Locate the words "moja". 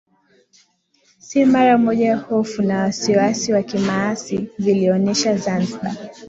1.77-2.15